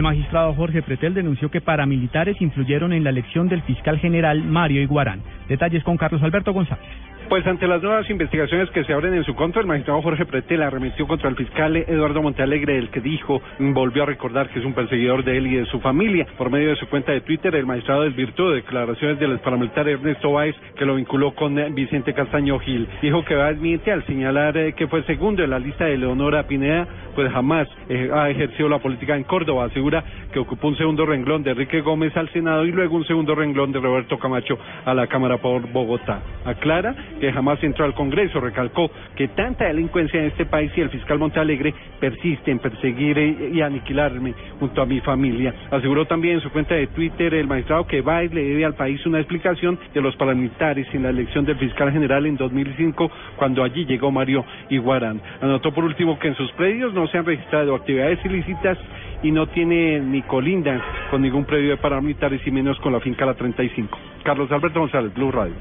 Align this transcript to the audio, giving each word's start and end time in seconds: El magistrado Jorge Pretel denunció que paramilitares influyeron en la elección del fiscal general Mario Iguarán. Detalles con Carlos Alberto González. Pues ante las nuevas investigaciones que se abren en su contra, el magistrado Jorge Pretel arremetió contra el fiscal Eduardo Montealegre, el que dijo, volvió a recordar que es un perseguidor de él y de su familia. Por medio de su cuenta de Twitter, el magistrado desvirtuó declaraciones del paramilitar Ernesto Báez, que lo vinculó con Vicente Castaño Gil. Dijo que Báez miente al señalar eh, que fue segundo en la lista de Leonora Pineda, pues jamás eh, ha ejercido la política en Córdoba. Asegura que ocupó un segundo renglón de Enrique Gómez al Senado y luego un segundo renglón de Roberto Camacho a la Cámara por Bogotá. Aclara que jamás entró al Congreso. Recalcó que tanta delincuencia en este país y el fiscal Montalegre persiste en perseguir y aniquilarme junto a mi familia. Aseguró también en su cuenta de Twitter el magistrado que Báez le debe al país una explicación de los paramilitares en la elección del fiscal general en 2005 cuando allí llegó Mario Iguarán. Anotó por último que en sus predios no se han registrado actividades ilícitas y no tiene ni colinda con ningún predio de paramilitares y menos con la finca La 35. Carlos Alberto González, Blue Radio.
El 0.00 0.04
magistrado 0.04 0.54
Jorge 0.54 0.80
Pretel 0.80 1.12
denunció 1.12 1.50
que 1.50 1.60
paramilitares 1.60 2.40
influyeron 2.40 2.94
en 2.94 3.04
la 3.04 3.10
elección 3.10 3.50
del 3.50 3.60
fiscal 3.60 3.98
general 3.98 4.42
Mario 4.42 4.80
Iguarán. 4.80 5.20
Detalles 5.46 5.84
con 5.84 5.98
Carlos 5.98 6.22
Alberto 6.22 6.54
González. 6.54 6.82
Pues 7.30 7.46
ante 7.46 7.68
las 7.68 7.80
nuevas 7.80 8.10
investigaciones 8.10 8.70
que 8.70 8.82
se 8.82 8.92
abren 8.92 9.14
en 9.14 9.22
su 9.22 9.36
contra, 9.36 9.60
el 9.60 9.68
magistrado 9.68 10.02
Jorge 10.02 10.26
Pretel 10.26 10.62
arremetió 10.62 11.06
contra 11.06 11.28
el 11.28 11.36
fiscal 11.36 11.76
Eduardo 11.76 12.20
Montealegre, 12.22 12.76
el 12.76 12.90
que 12.90 13.00
dijo, 13.00 13.40
volvió 13.60 14.02
a 14.02 14.06
recordar 14.06 14.48
que 14.48 14.58
es 14.58 14.64
un 14.64 14.74
perseguidor 14.74 15.22
de 15.22 15.36
él 15.38 15.46
y 15.46 15.54
de 15.54 15.66
su 15.66 15.78
familia. 15.78 16.26
Por 16.36 16.50
medio 16.50 16.70
de 16.70 16.74
su 16.74 16.88
cuenta 16.88 17.12
de 17.12 17.20
Twitter, 17.20 17.54
el 17.54 17.66
magistrado 17.66 18.02
desvirtuó 18.02 18.50
declaraciones 18.50 19.20
del 19.20 19.38
paramilitar 19.38 19.88
Ernesto 19.88 20.32
Báez, 20.32 20.56
que 20.74 20.84
lo 20.84 20.96
vinculó 20.96 21.32
con 21.36 21.54
Vicente 21.72 22.14
Castaño 22.14 22.58
Gil. 22.58 22.88
Dijo 23.00 23.24
que 23.24 23.36
Báez 23.36 23.58
miente 23.58 23.92
al 23.92 24.04
señalar 24.06 24.56
eh, 24.56 24.72
que 24.72 24.88
fue 24.88 25.04
segundo 25.04 25.44
en 25.44 25.50
la 25.50 25.60
lista 25.60 25.84
de 25.84 25.98
Leonora 25.98 26.48
Pineda, 26.48 26.88
pues 27.14 27.30
jamás 27.30 27.68
eh, 27.88 28.10
ha 28.12 28.28
ejercido 28.28 28.68
la 28.68 28.80
política 28.80 29.14
en 29.14 29.22
Córdoba. 29.22 29.66
Asegura 29.66 30.02
que 30.32 30.38
ocupó 30.38 30.68
un 30.68 30.76
segundo 30.76 31.04
renglón 31.06 31.42
de 31.42 31.50
Enrique 31.50 31.80
Gómez 31.80 32.16
al 32.16 32.28
Senado 32.30 32.64
y 32.64 32.72
luego 32.72 32.96
un 32.96 33.04
segundo 33.06 33.34
renglón 33.34 33.72
de 33.72 33.80
Roberto 33.80 34.18
Camacho 34.18 34.58
a 34.84 34.94
la 34.94 35.06
Cámara 35.06 35.38
por 35.38 35.70
Bogotá. 35.70 36.20
Aclara 36.44 36.94
que 37.20 37.32
jamás 37.32 37.62
entró 37.62 37.84
al 37.84 37.94
Congreso. 37.94 38.40
Recalcó 38.40 38.90
que 39.16 39.28
tanta 39.28 39.66
delincuencia 39.66 40.20
en 40.20 40.26
este 40.26 40.46
país 40.46 40.70
y 40.76 40.80
el 40.80 40.90
fiscal 40.90 41.18
Montalegre 41.18 41.74
persiste 41.98 42.50
en 42.50 42.58
perseguir 42.58 43.18
y 43.52 43.60
aniquilarme 43.60 44.34
junto 44.58 44.82
a 44.82 44.86
mi 44.86 45.00
familia. 45.00 45.54
Aseguró 45.70 46.06
también 46.06 46.36
en 46.36 46.40
su 46.40 46.50
cuenta 46.50 46.74
de 46.74 46.86
Twitter 46.88 47.34
el 47.34 47.46
magistrado 47.46 47.86
que 47.86 48.00
Báez 48.00 48.32
le 48.32 48.44
debe 48.44 48.64
al 48.64 48.74
país 48.74 49.04
una 49.06 49.18
explicación 49.18 49.78
de 49.92 50.00
los 50.00 50.16
paramilitares 50.16 50.86
en 50.94 51.02
la 51.02 51.10
elección 51.10 51.44
del 51.44 51.56
fiscal 51.56 51.92
general 51.92 52.26
en 52.26 52.36
2005 52.36 53.10
cuando 53.36 53.62
allí 53.62 53.84
llegó 53.84 54.10
Mario 54.10 54.44
Iguarán. 54.68 55.20
Anotó 55.40 55.72
por 55.72 55.84
último 55.84 56.18
que 56.18 56.28
en 56.28 56.36
sus 56.36 56.50
predios 56.52 56.94
no 56.94 57.06
se 57.08 57.18
han 57.18 57.26
registrado 57.26 57.74
actividades 57.74 58.24
ilícitas 58.24 58.78
y 59.22 59.30
no 59.30 59.46
tiene 59.48 60.00
ni 60.00 60.22
colinda 60.22 60.80
con 61.10 61.22
ningún 61.22 61.44
predio 61.44 61.70
de 61.70 61.76
paramilitares 61.76 62.46
y 62.46 62.50
menos 62.50 62.78
con 62.80 62.92
la 62.92 63.00
finca 63.00 63.26
La 63.26 63.34
35. 63.34 63.98
Carlos 64.24 64.50
Alberto 64.50 64.80
González, 64.80 65.12
Blue 65.14 65.30
Radio. 65.30 65.54